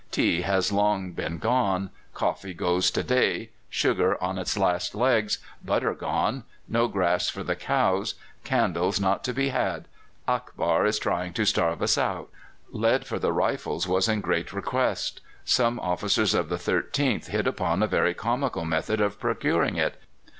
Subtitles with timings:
[0.09, 5.93] Tea has long been gone; coffee goes to day; sugar on its last legs; butter
[5.93, 9.87] gone; no grass for the cows; candles not to be had.
[10.27, 12.31] Akbar is trying to starve us out.'"
[12.71, 15.21] Lead for the rifles was in great request.
[15.45, 20.01] Some officers of the 13th hit upon a very comical method of procuring it.